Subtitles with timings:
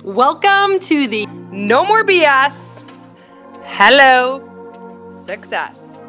[0.00, 2.90] Welcome to the No More BS.
[3.62, 4.42] Hello,
[5.24, 6.00] success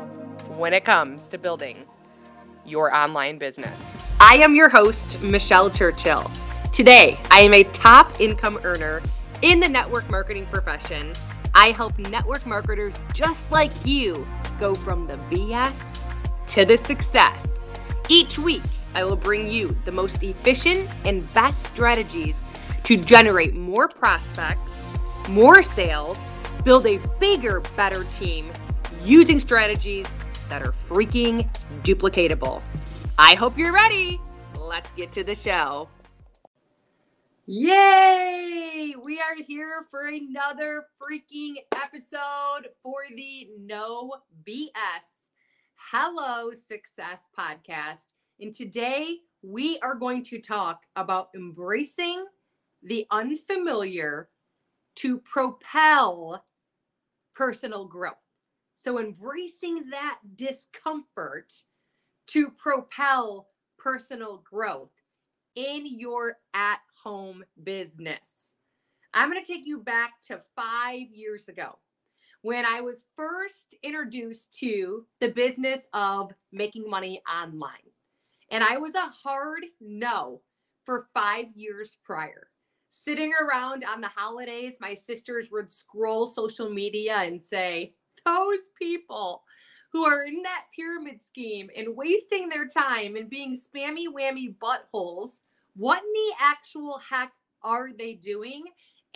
[0.58, 1.86] when it comes to building
[2.66, 4.02] your online business.
[4.20, 6.32] I am your host, Michelle Churchill.
[6.72, 9.04] Today, I am a top income earner
[9.44, 11.14] in the network marketing profession.
[11.54, 14.28] I help network marketers just like you
[14.60, 16.04] go from the BS
[16.48, 17.70] to the success.
[18.10, 18.64] Each week,
[18.96, 22.42] I will bring you the most efficient and best strategies
[22.84, 24.86] to generate more prospects,
[25.30, 26.20] more sales,
[26.64, 28.52] build a bigger, better team
[29.04, 30.08] using strategies
[30.50, 31.50] that are freaking
[31.84, 32.64] duplicatable.
[33.18, 34.20] I hope you're ready.
[34.60, 35.88] Let's get to the show.
[37.46, 38.96] Yay!
[39.04, 44.14] We are here for another freaking episode for the No
[44.48, 45.30] BS
[45.76, 48.08] Hello Success podcast.
[48.40, 52.26] And today we are going to talk about embracing
[52.84, 54.30] the unfamiliar
[54.96, 56.46] to propel
[57.34, 58.14] personal growth.
[58.78, 61.54] So, embracing that discomfort
[62.28, 64.92] to propel personal growth
[65.56, 68.54] in your at home business.
[69.14, 71.78] I'm going to take you back to five years ago
[72.42, 77.72] when I was first introduced to the business of making money online.
[78.50, 80.42] And I was a hard no
[80.86, 82.48] for five years prior.
[82.96, 89.42] Sitting around on the holidays, my sisters would scroll social media and say, Those people
[89.92, 95.40] who are in that pyramid scheme and wasting their time and being spammy whammy buttholes,
[95.76, 97.32] what in the actual heck
[97.64, 98.64] are they doing?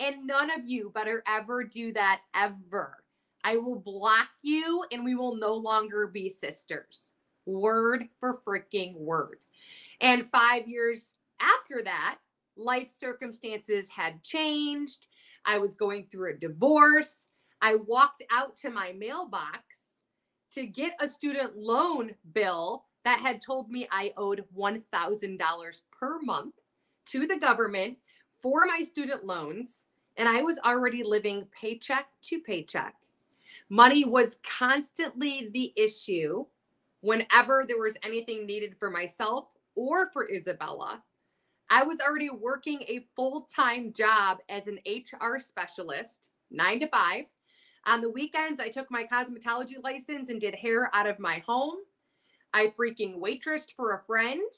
[0.00, 3.04] And none of you better ever do that ever.
[3.44, 7.12] I will block you and we will no longer be sisters.
[7.46, 9.38] Word for freaking word.
[10.00, 12.18] And five years after that,
[12.58, 15.06] life circumstances had changed.
[15.44, 17.26] I was going through a divorce.
[17.60, 19.62] I walked out to my mailbox
[20.52, 26.54] to get a student loan bill that had told me I owed $1,000 per month
[27.06, 27.98] to the government
[28.40, 29.86] for my student loans.
[30.16, 32.94] And I was already living paycheck to paycheck.
[33.70, 36.44] Money was constantly the issue
[37.00, 41.02] whenever there was anything needed for myself or for Isabella.
[41.70, 47.24] I was already working a full time job as an HR specialist, nine to five.
[47.86, 51.76] On the weekends, I took my cosmetology license and did hair out of my home.
[52.52, 54.50] I freaking waitressed for a friend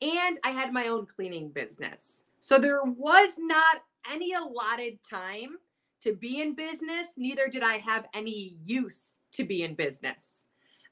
[0.00, 2.24] and I had my own cleaning business.
[2.40, 5.58] So there was not any allotted time
[6.02, 10.44] to be in business, neither did I have any use to be in business.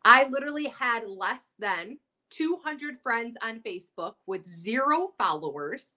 [0.04, 1.98] I literally had less than
[2.36, 5.96] 200 friends on Facebook with zero followers.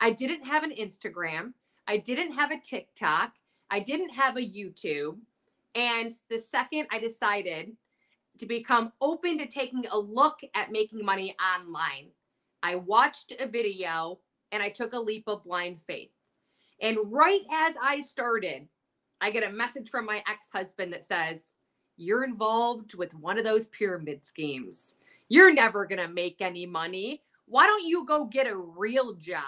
[0.00, 1.52] I didn't have an Instagram.
[1.86, 3.34] I didn't have a TikTok.
[3.70, 5.18] I didn't have a YouTube.
[5.76, 7.76] And the second I decided
[8.38, 12.08] to become open to taking a look at making money online,
[12.62, 14.18] I watched a video
[14.50, 16.10] and I took a leap of blind faith.
[16.80, 18.68] And right as I started,
[19.20, 21.52] I get a message from my ex husband that says,
[21.96, 24.96] You're involved with one of those pyramid schemes.
[25.28, 27.22] You're never going to make any money.
[27.46, 29.42] Why don't you go get a real job?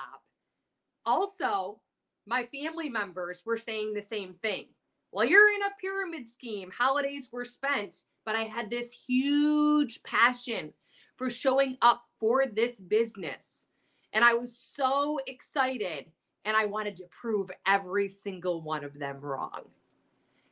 [1.06, 1.80] Also,
[2.26, 4.66] my family members were saying the same thing.
[5.12, 6.70] Well, you're in a pyramid scheme.
[6.76, 10.72] Holidays were spent, but I had this huge passion
[11.16, 13.66] for showing up for this business.
[14.12, 16.06] And I was so excited
[16.44, 19.62] and I wanted to prove every single one of them wrong.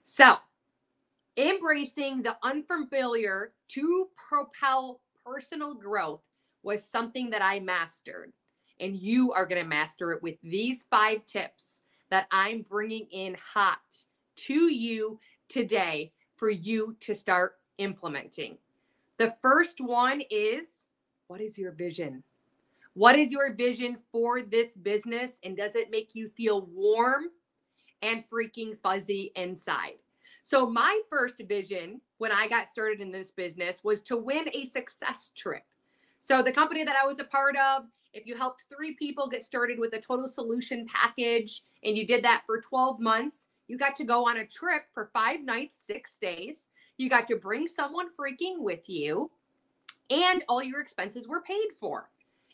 [0.04, 0.36] So,
[1.36, 6.22] embracing the unfamiliar to propel personal growth
[6.62, 8.32] was something that I mastered.
[8.78, 13.36] And you are going to master it with these five tips that I'm bringing in
[13.54, 14.04] hot
[14.36, 18.58] to you today for you to start implementing.
[19.18, 20.84] The first one is
[21.26, 22.22] what is your vision?
[22.92, 25.38] What is your vision for this business?
[25.42, 27.24] And does it make you feel warm
[28.02, 29.98] and freaking fuzzy inside?
[30.46, 34.64] So, my first vision when I got started in this business was to win a
[34.64, 35.64] success trip.
[36.20, 39.42] So, the company that I was a part of, if you helped three people get
[39.42, 43.96] started with a total solution package and you did that for 12 months, you got
[43.96, 46.68] to go on a trip for five nights, six days.
[46.96, 49.32] You got to bring someone freaking with you,
[50.10, 52.08] and all your expenses were paid for.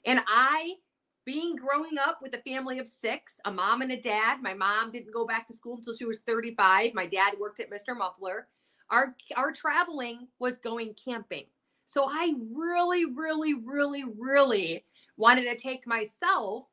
[0.07, 0.77] And I,
[1.25, 4.91] being growing up with a family of six, a mom and a dad, my mom
[4.91, 6.95] didn't go back to school until she was 35.
[6.95, 7.97] My dad worked at Mr.
[7.97, 8.49] Muffler.
[8.91, 11.45] Our, our traveling was going camping.
[11.87, 14.85] So I really, really, really, really
[15.17, 16.65] wanted to take myself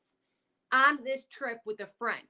[0.71, 2.23] on this trip with a friend.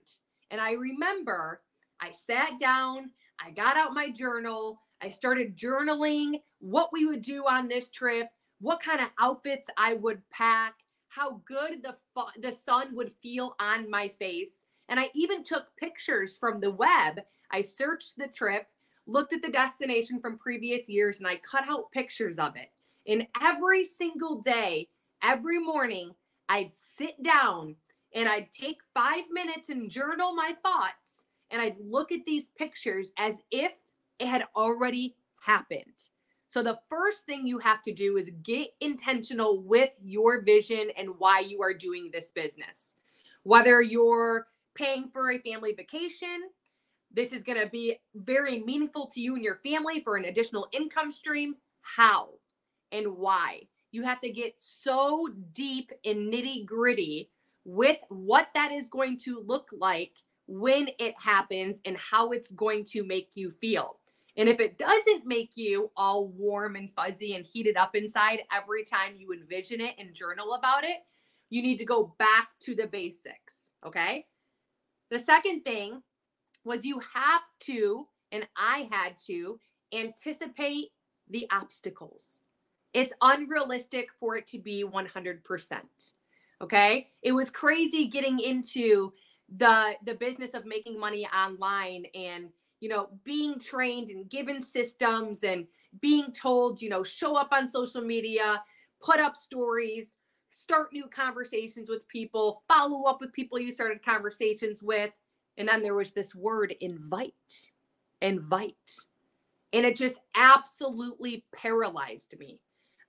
[0.52, 1.62] And I remember
[2.02, 3.12] I sat down,
[3.44, 8.28] I got out my journal, I started journaling what we would do on this trip,
[8.60, 10.76] what kind of outfits I would pack,
[11.20, 14.66] how good the fu- the sun would feel on my face.
[14.88, 17.20] And I even took pictures from the web.
[17.52, 18.68] I searched the trip,
[19.06, 22.72] looked at the destination from previous years, and I cut out pictures of it.
[23.06, 24.88] And every single day,
[25.22, 26.12] every morning,
[26.48, 27.76] I'd sit down
[28.16, 31.26] and I'd take five minutes and journal my thoughts.
[31.52, 33.74] And I'd look at these pictures as if
[34.20, 36.10] it had already happened.
[36.50, 41.12] So, the first thing you have to do is get intentional with your vision and
[41.20, 42.96] why you are doing this business.
[43.44, 46.50] Whether you're paying for a family vacation,
[47.14, 50.68] this is going to be very meaningful to you and your family for an additional
[50.72, 51.56] income stream.
[51.82, 52.30] How
[52.92, 53.68] and why?
[53.92, 57.30] You have to get so deep and nitty gritty
[57.64, 60.14] with what that is going to look like
[60.48, 63.99] when it happens and how it's going to make you feel.
[64.40, 68.86] And if it doesn't make you all warm and fuzzy and heated up inside every
[68.86, 71.00] time you envision it and journal about it,
[71.50, 73.74] you need to go back to the basics.
[73.86, 74.28] Okay.
[75.12, 76.04] The second thing
[76.64, 79.60] was you have to, and I had to,
[79.94, 80.92] anticipate
[81.30, 82.44] the obstacles.
[82.94, 85.42] It's unrealistic for it to be 100%.
[86.62, 87.10] Okay?
[87.22, 89.12] It was crazy getting into
[89.58, 95.44] the the business of making money online and you know being trained and given systems
[95.44, 95.68] and
[96.02, 98.62] being told you know show up on social media
[99.02, 100.16] put up stories
[100.52, 105.12] start new conversations with people follow up with people you started conversations with.
[105.58, 107.34] And then there was this word invite
[108.22, 108.76] invite.
[109.72, 112.60] And it just absolutely paralyzed me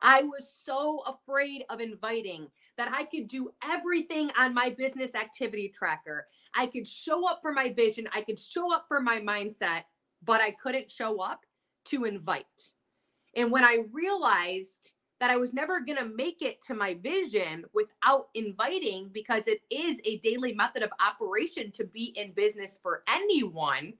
[0.02, 5.72] I was so afraid of inviting that I could do everything on my business activity
[5.74, 6.26] tracker.
[6.54, 9.82] I could show up for my vision, I could show up for my mindset,
[10.24, 11.44] but I couldn't show up
[11.86, 12.72] to invite.
[13.36, 17.64] And when I realized that I was never going to make it to my vision
[17.74, 23.02] without inviting, because it is a daily method of operation to be in business for
[23.06, 23.92] anyone,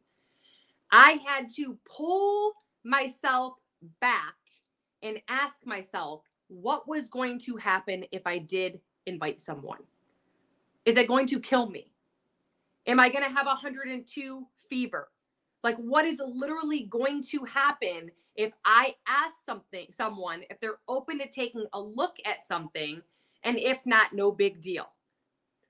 [0.91, 2.55] I had to pull
[2.85, 3.55] myself
[4.01, 4.35] back
[5.03, 9.81] and ask myself what was going to happen if I did invite someone.
[10.85, 11.93] Is it going to kill me?
[12.87, 15.09] Am I going to have 102 fever?
[15.63, 21.19] Like what is literally going to happen if I ask something someone if they're open
[21.19, 23.03] to taking a look at something
[23.43, 24.91] and if not no big deal.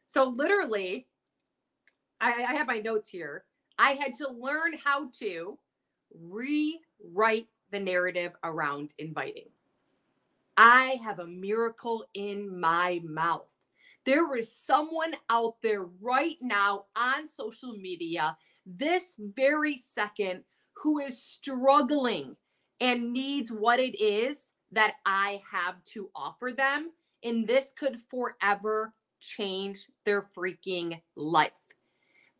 [0.06, 1.06] So literally
[2.20, 3.44] I, I have my notes here.
[3.78, 5.58] I had to learn how to
[6.20, 9.48] rewrite the narrative around inviting.
[10.56, 13.46] I have a miracle in my mouth.
[14.04, 18.36] There is someone out there right now on social media,
[18.66, 22.36] this very second, who is struggling
[22.80, 26.90] and needs what it is that I have to offer them.
[27.22, 31.52] And this could forever change their freaking life.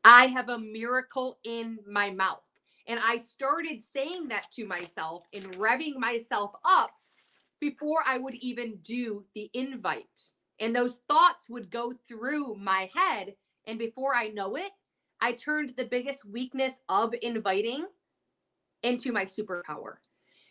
[0.02, 2.49] I have a miracle in my mouth.
[2.90, 6.90] And I started saying that to myself and revving myself up
[7.60, 10.32] before I would even do the invite.
[10.58, 13.34] And those thoughts would go through my head.
[13.64, 14.72] And before I know it,
[15.20, 17.86] I turned the biggest weakness of inviting
[18.82, 19.98] into my superpower.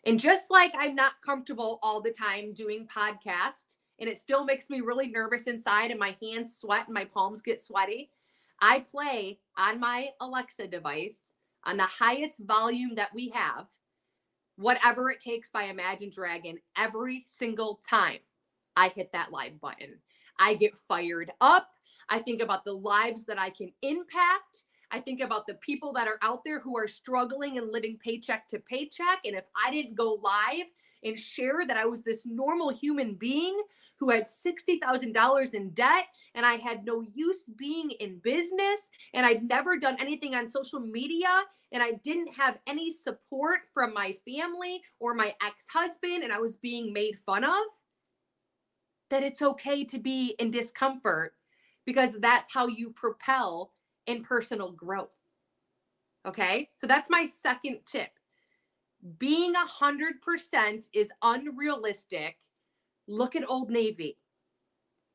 [0.06, 4.70] And just like I'm not comfortable all the time doing podcast, and it still makes
[4.70, 8.12] me really nervous inside, and my hands sweat and my palms get sweaty,
[8.62, 11.34] I play on my Alexa device
[11.66, 13.68] on the highest volume that we have,
[14.58, 18.20] whatever it takes by Imagine Dragon every single time
[18.76, 20.00] I hit that live button.
[20.38, 21.70] I get fired up.
[22.10, 24.64] I think about the lives that I can impact.
[24.92, 28.48] I think about the people that are out there who are struggling and living paycheck
[28.48, 29.20] to paycheck.
[29.26, 30.66] And if I didn't go live
[31.04, 33.62] and share that I was this normal human being
[34.00, 39.48] who had $60,000 in debt and I had no use being in business and I'd
[39.48, 44.82] never done anything on social media and I didn't have any support from my family
[45.00, 47.66] or my ex husband and I was being made fun of,
[49.10, 51.34] that it's okay to be in discomfort
[51.86, 53.74] because that's how you propel
[54.08, 55.10] in personal growth.
[56.28, 58.10] Okay, so that's my second tip.
[59.18, 62.38] Being a hundred percent is unrealistic.
[63.08, 64.18] Look at Old Navy.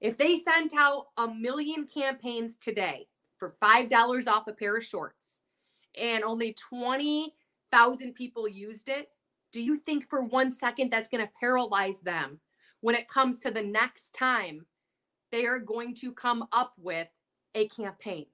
[0.00, 5.40] If they sent out a million campaigns today for $5 off a pair of shorts,
[6.00, 9.08] and only 20,000 people used it,
[9.52, 12.40] do you think for one second that's going to paralyze them
[12.80, 14.66] when it comes to the next time
[15.30, 17.08] they are going to come up with
[17.54, 18.26] a campaign?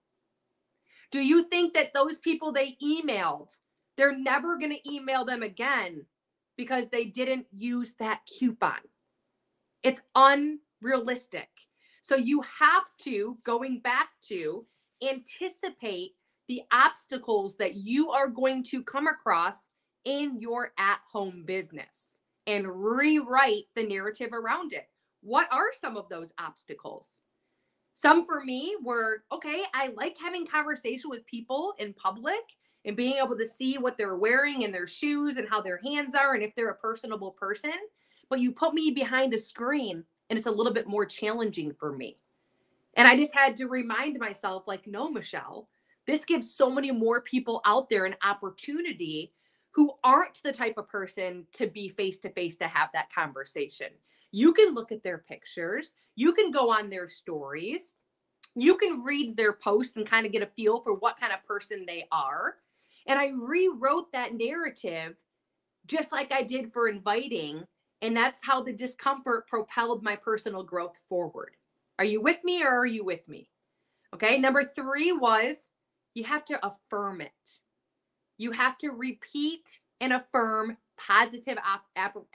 [1.11, 3.59] Do you think that those people they emailed,
[4.00, 6.07] they're never going to email them again
[6.57, 8.78] because they didn't use that coupon?
[9.83, 11.49] It's unrealistic.
[12.00, 14.64] So you have to, going back to,
[15.07, 16.12] anticipate
[16.49, 19.69] the obstacles that you are going to come across
[20.07, 24.88] in your at home business and rewrite the narrative around it.
[25.21, 27.21] What are some of those obstacles?
[27.97, 32.40] Some for me were okay, I like having conversation with people in public
[32.85, 36.15] and being able to see what they're wearing and their shoes and how their hands
[36.15, 37.75] are and if they're a personable person.
[38.29, 41.93] But you put me behind a screen and it's a little bit more challenging for
[41.93, 42.19] me.
[42.95, 45.69] And I just had to remind myself like, no, Michelle,
[46.07, 49.33] this gives so many more people out there an opportunity
[49.73, 53.89] who aren't the type of person to be face to face to have that conversation.
[54.33, 57.95] You can look at their pictures, you can go on their stories,
[58.55, 61.45] you can read their posts and kind of get a feel for what kind of
[61.47, 62.57] person they are.
[63.11, 65.17] And I rewrote that narrative
[65.85, 67.64] just like I did for inviting.
[68.00, 71.57] And that's how the discomfort propelled my personal growth forward.
[71.99, 73.50] Are you with me or are you with me?
[74.14, 74.38] Okay.
[74.38, 75.71] Number three was
[76.14, 77.59] you have to affirm it.
[78.38, 81.59] You have to repeat and affirm positive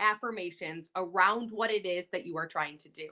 [0.01, 3.12] affirmations around what it is that you are trying to do.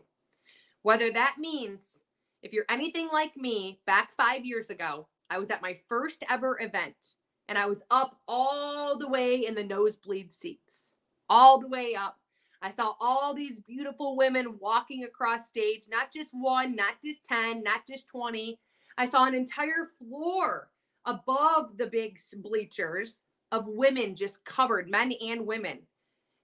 [0.81, 2.01] Whether that means,
[2.41, 6.59] if you're anything like me, back five years ago, I was at my first ever
[6.59, 7.15] event
[7.47, 10.95] and I was up all the way in the nosebleed seats,
[11.29, 12.17] all the way up.
[12.61, 17.61] I saw all these beautiful women walking across stage, not just one, not just 10,
[17.61, 18.57] not just 20.
[18.97, 20.69] I saw an entire floor
[21.05, 23.19] above the big bleachers
[23.51, 25.79] of women just covered, men and women.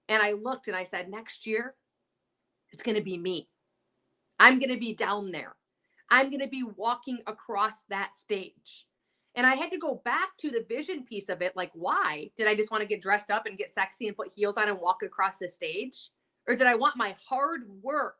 [0.08, 1.74] And I looked and I said, next year,
[2.70, 3.48] it's going to be me.
[4.38, 5.56] I'm going to be down there.
[6.10, 8.86] I'm going to be walking across that stage.
[9.34, 11.56] And I had to go back to the vision piece of it.
[11.56, 12.30] Like, why?
[12.36, 14.68] Did I just want to get dressed up and get sexy and put heels on
[14.68, 16.10] and walk across the stage?
[16.48, 18.18] Or did I want my hard work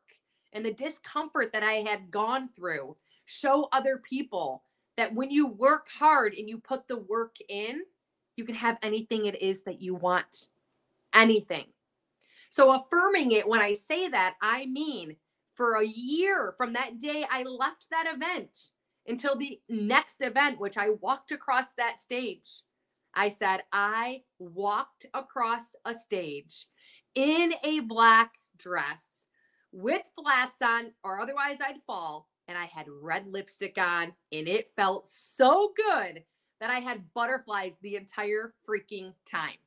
[0.53, 4.63] and the discomfort that I had gone through show other people
[4.97, 7.81] that when you work hard and you put the work in,
[8.37, 10.47] you can have anything it is that you want.
[11.13, 11.65] Anything.
[12.49, 15.15] So, affirming it, when I say that, I mean
[15.53, 18.69] for a year from that day I left that event
[19.07, 22.63] until the next event, which I walked across that stage.
[23.13, 26.67] I said, I walked across a stage
[27.13, 29.25] in a black dress
[29.71, 34.71] with flats on, or otherwise I'd fall and I had red lipstick on, and it
[34.75, 36.23] felt so good
[36.59, 39.57] that I had butterflies the entire freaking time.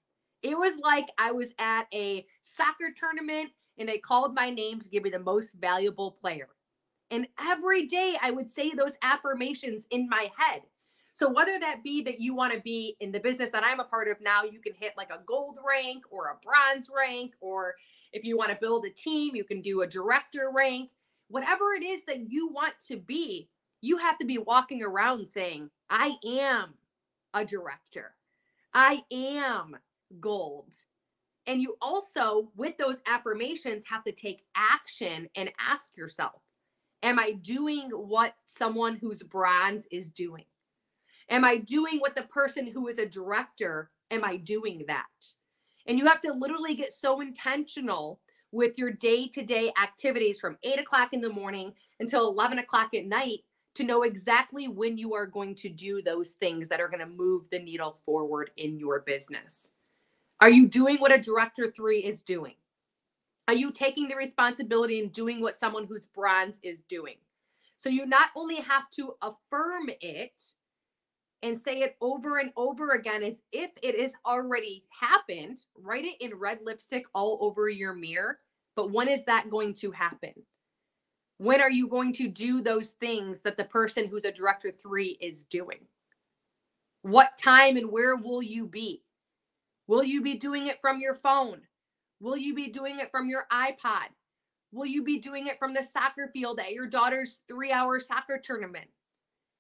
[0.43, 4.89] It was like I was at a soccer tournament and they called my name to
[4.89, 6.49] give me the most valuable player.
[7.11, 10.63] And every day I would say those affirmations in my head.
[11.17, 13.85] So, whether that be that you want to be in the business that I'm a
[13.85, 17.75] part of now, you can hit like a gold rank or a bronze rank, or
[18.13, 20.91] if you want to build a team, you can do a director rank
[21.29, 23.49] whatever it is that you want to be,
[23.81, 26.75] you have to be walking around saying, I am
[27.33, 28.15] a director.
[28.73, 29.77] I am
[30.21, 30.75] gold.
[31.47, 36.41] And you also, with those affirmations, have to take action and ask yourself,
[37.05, 40.47] Am I doing what someone who's bronze is doing?
[41.29, 45.05] Am I doing what the person who is a director, am I doing that?
[45.87, 48.21] And you have to literally get so intentional
[48.53, 52.95] with your day to day activities from eight o'clock in the morning until 11 o'clock
[52.95, 53.41] at night
[53.75, 57.07] to know exactly when you are going to do those things that are going to
[57.07, 59.73] move the needle forward in your business.
[60.41, 62.55] Are you doing what a director three is doing?
[63.47, 67.17] Are you taking the responsibility and doing what someone who's bronze is doing?
[67.77, 70.43] So you not only have to affirm it
[71.43, 76.17] and say it over and over again as if it has already happened, write it
[76.21, 78.39] in red lipstick all over your mirror
[78.77, 80.33] but when is that going to happen?
[81.39, 85.19] When are you going to do those things that the person who's a director three
[85.21, 85.81] is doing?
[87.03, 89.03] What time and where will you be?
[89.87, 91.63] Will you be doing it from your phone?
[92.25, 94.09] Will you be doing it from your iPod?
[94.73, 98.41] Will you be doing it from the soccer field at your daughter's three hour soccer
[98.43, 98.87] tournament?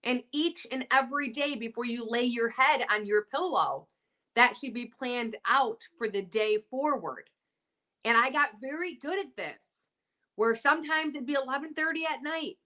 [0.02, 3.88] And each and every day before you lay your head on your pillow,
[4.34, 7.28] that should be planned out for the day forward.
[8.02, 9.90] And I got very good at this,
[10.36, 12.56] where sometimes it'd be 11:30 at night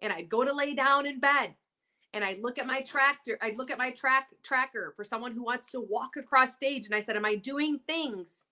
[0.00, 1.56] and I'd go to lay down in bed
[2.14, 5.42] and I'd look at my tractor, I'd look at my track tracker for someone who
[5.42, 8.44] wants to walk across stage and I said, "Am I doing things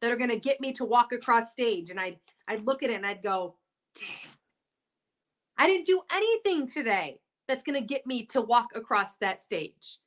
[0.00, 2.90] that are going to get me to walk across stage?" And I'd I'd look at
[2.90, 3.56] it and I'd go,
[3.94, 4.32] "Damn.
[5.56, 9.98] I didn't do anything today that's going to get me to walk across that stage.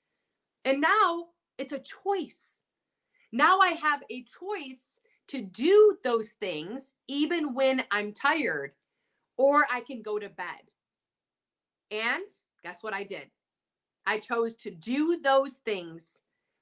[0.65, 2.61] And now it's a choice.
[3.31, 8.71] Now I have a choice to do those things even when I'm tired,
[9.37, 10.71] or I can go to bed.
[11.91, 12.23] And
[12.63, 13.29] guess what I did?
[14.05, 16.21] I chose to do those things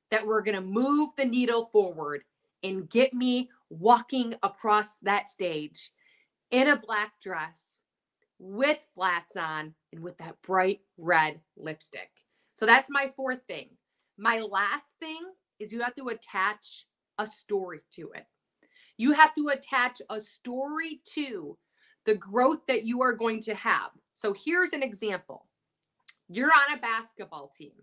[0.09, 2.23] that were going to move the needle forward
[2.63, 5.91] and get me walking across that stage
[6.51, 7.83] in a black dress
[8.39, 12.09] with flats on and with that bright red lipstick.
[12.55, 13.69] So that's my fourth thing.
[14.17, 15.21] My last thing
[15.59, 16.85] is you have to attach
[17.17, 18.25] a story to it.
[18.97, 21.57] You have to attach a story to
[22.05, 23.91] the growth that you are going to have.
[24.15, 25.47] So here's an example
[26.29, 27.73] you're on a basketball team,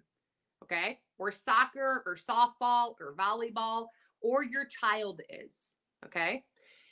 [0.63, 3.87] okay, or soccer or softball or volleyball,
[4.23, 5.75] or your child is,
[6.07, 6.45] okay,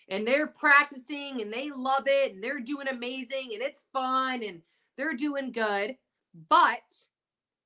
[0.09, 4.63] and they're practicing and they love it and they're doing amazing and it's fun and
[4.97, 5.97] they're doing good,
[6.49, 6.81] but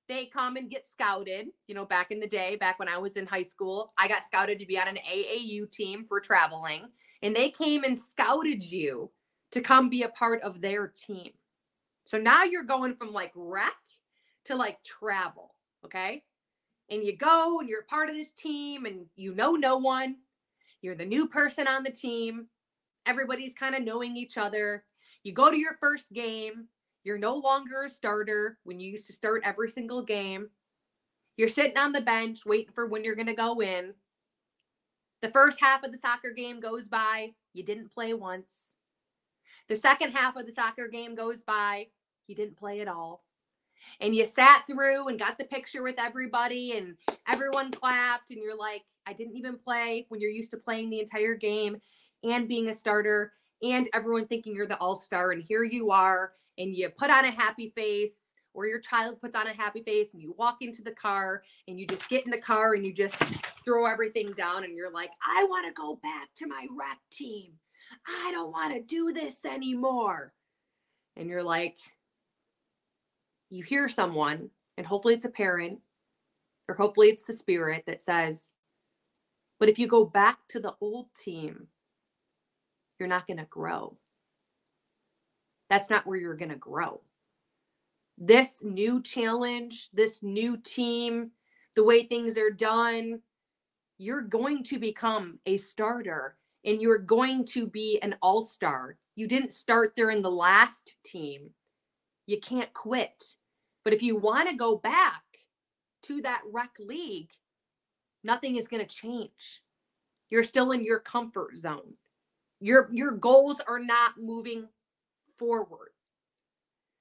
[0.08, 1.48] they come and get scouted.
[1.68, 4.24] You know, back in the day, back when I was in high school, I got
[4.24, 6.88] scouted to be on an AAU team for traveling,
[7.22, 9.10] and they came and scouted you
[9.52, 11.30] to come be a part of their team.
[12.06, 13.76] So now you're going from like rec
[14.46, 16.24] to like travel, okay?
[16.90, 20.16] And you go and you're part of this team and you know no one.
[20.82, 22.46] You're the new person on the team.
[23.06, 24.84] Everybody's kind of knowing each other.
[25.22, 26.66] You go to your first game.
[27.04, 30.50] You're no longer a starter when you used to start every single game.
[31.36, 33.94] You're sitting on the bench waiting for when you're going to go in.
[35.22, 37.32] The first half of the soccer game goes by.
[37.52, 38.76] You didn't play once.
[39.68, 41.86] The second half of the soccer game goes by.
[42.26, 43.24] You didn't play at all.
[44.00, 46.96] And you sat through and got the picture with everybody, and
[47.28, 48.30] everyone clapped.
[48.30, 51.80] And you're like, I didn't even play when you're used to playing the entire game
[52.22, 53.32] and being a starter,
[53.62, 55.32] and everyone thinking you're the all star.
[55.32, 59.36] And here you are, and you put on a happy face, or your child puts
[59.36, 62.30] on a happy face, and you walk into the car, and you just get in
[62.30, 63.14] the car and you just
[63.64, 67.52] throw everything down, and you're like, I want to go back to my rec team.
[68.06, 70.32] I don't want to do this anymore.
[71.16, 71.76] And you're like,
[73.50, 75.80] you hear someone, and hopefully it's a parent,
[76.68, 78.50] or hopefully it's the spirit that says,
[79.58, 81.66] but if you go back to the old team,
[82.98, 83.96] you're not going to grow.
[85.68, 87.02] That's not where you're going to grow.
[88.16, 91.32] This new challenge, this new team,
[91.76, 93.20] the way things are done,
[93.98, 98.96] you're going to become a starter and you're going to be an all star.
[99.14, 101.50] You didn't start there in the last team.
[102.26, 103.36] You can't quit.
[103.84, 105.22] But if you want to go back
[106.02, 107.30] to that rec league,
[108.22, 109.62] nothing is going to change.
[110.28, 111.94] You're still in your comfort zone.
[112.60, 114.68] Your your goals are not moving
[115.38, 115.90] forward.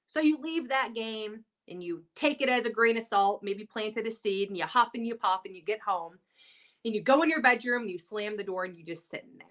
[0.07, 3.65] So you leave that game and you take it as a grain of salt, maybe
[3.65, 6.17] planted a seed and you huff and you pop and you get home
[6.85, 9.25] and you go in your bedroom and you slam the door and you just sit
[9.31, 9.47] in there.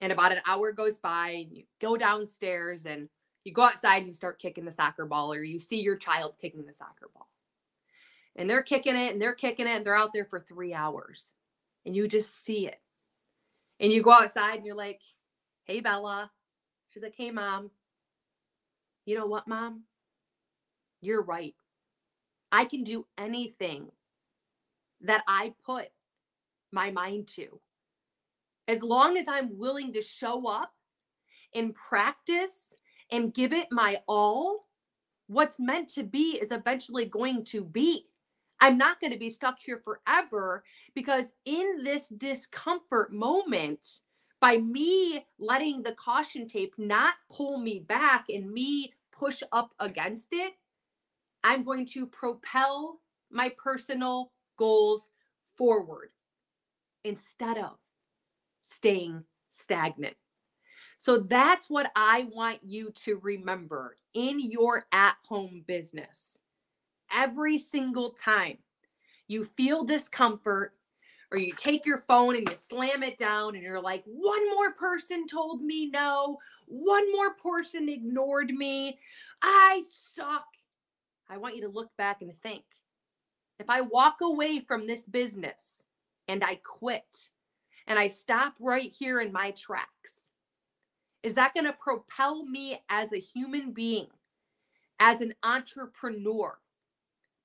[0.00, 3.08] And about an hour goes by and you go downstairs and
[3.44, 6.34] you go outside and you start kicking the soccer ball or you see your child
[6.40, 7.28] kicking the soccer ball.
[8.36, 11.34] And they're kicking it and they're kicking it and they're out there for 3 hours.
[11.86, 12.80] And you just see it.
[13.78, 15.02] And you go outside and you're like,
[15.64, 16.32] "Hey Bella."
[16.88, 17.70] She's like, "Hey mom."
[19.04, 19.84] You know what, mom?
[21.00, 21.54] You're right.
[22.50, 23.92] I can do anything
[25.02, 25.88] that I put
[26.72, 27.60] my mind to.
[28.66, 30.74] As long as I'm willing to show up
[31.52, 32.74] and practice
[33.10, 34.66] and give it my all,
[35.26, 38.06] what's meant to be is eventually going to be.
[38.60, 40.64] I'm not going to be stuck here forever
[40.94, 44.00] because in this discomfort moment,
[44.40, 50.28] by me letting the caution tape not pull me back and me push up against
[50.32, 50.52] it,
[51.42, 55.10] I'm going to propel my personal goals
[55.56, 56.10] forward
[57.04, 57.76] instead of
[58.62, 60.16] staying stagnant.
[60.98, 66.38] So that's what I want you to remember in your at home business.
[67.12, 68.58] Every single time
[69.28, 70.72] you feel discomfort,
[71.30, 74.72] or you take your phone and you slam it down, and you're like, one more
[74.72, 78.98] person told me no, one more person ignored me,
[79.42, 80.46] I suck.
[81.28, 82.64] I want you to look back and think
[83.58, 85.84] if I walk away from this business
[86.28, 87.30] and I quit
[87.86, 90.23] and I stop right here in my tracks,
[91.24, 94.08] is that going to propel me as a human being,
[95.00, 96.58] as an entrepreneur,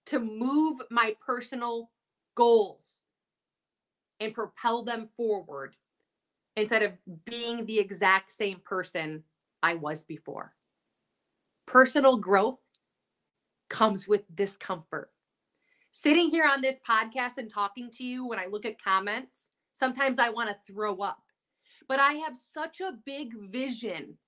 [0.07, 1.89] to move my personal
[2.35, 2.97] goals
[4.19, 5.77] and propel them forward
[6.57, 6.91] instead of
[7.23, 9.23] being the exact same person
[9.63, 10.53] I was before?
[11.65, 12.59] Personal growth
[13.69, 15.09] comes with discomfort.
[15.91, 20.19] Sitting here on this podcast and talking to you, when I look at comments, sometimes
[20.19, 21.21] I want to throw up.
[21.89, 24.19] But I have such a big vision,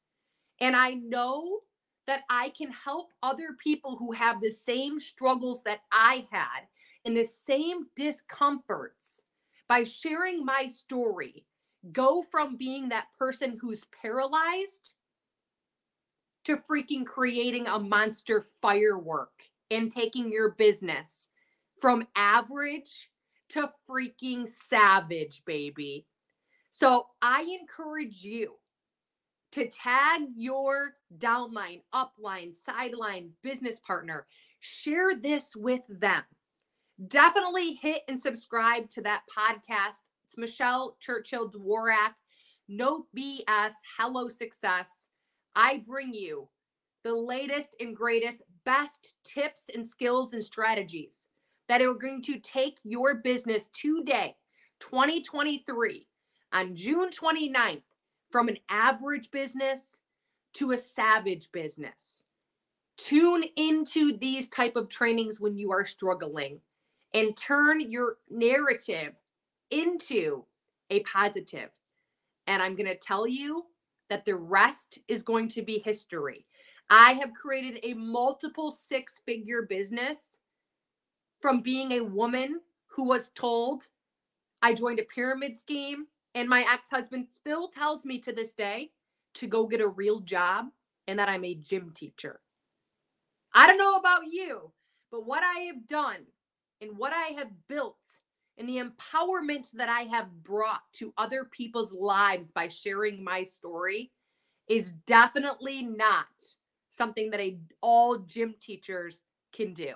[0.60, 1.60] and I know
[2.08, 6.68] that I can help other people who have the same struggles that I had
[7.06, 9.24] and the same discomforts
[9.70, 11.46] by sharing my story.
[11.92, 14.94] Go from being that person who's paralyzed
[16.46, 21.28] to freaking creating a monster firework and taking your business
[21.80, 23.10] from average
[23.50, 26.08] to freaking savage, baby.
[26.72, 28.54] So I encourage you
[29.52, 34.26] to tag your downline, upline, sideline business partner.
[34.62, 36.24] Share this with them.
[37.08, 40.04] Definitely hit and subscribe to that podcast.
[40.26, 42.14] It's Michelle Churchill Dworak.
[42.70, 43.74] No BS.
[43.98, 45.08] Hello, success.
[45.54, 46.48] I bring you
[47.04, 51.28] the latest and greatest, best tips and skills and strategies
[51.68, 54.36] that are going to take your business today,
[54.80, 56.08] 2023,
[56.54, 57.82] on June 29th,
[58.30, 60.00] from an average business
[60.54, 62.24] to a savage business.
[62.98, 66.60] Tune into these type of trainings when you are struggling
[67.14, 69.16] and turn your narrative
[69.70, 70.44] into
[70.90, 71.70] a positive.
[72.48, 73.66] And I'm going to tell you
[74.10, 76.46] that the rest is going to be history.
[76.90, 80.38] I have created a multiple six figure business
[81.40, 83.86] from being a woman who was told
[84.62, 86.08] I joined a pyramid scheme.
[86.34, 88.92] And my ex husband still tells me to this day
[89.36, 90.68] to go get a real job
[91.08, 92.40] and that I'm a gym teacher.
[93.54, 94.72] I don't know about you,
[95.12, 96.26] but what I have done
[96.80, 97.98] and what I have built
[98.58, 104.12] and the empowerment that I have brought to other people's lives by sharing my story
[104.68, 106.28] is definitely not
[106.90, 109.96] something that a all gym teachers can do.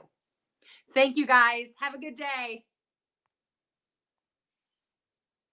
[0.93, 1.67] Thank you guys.
[1.79, 2.65] Have a good day.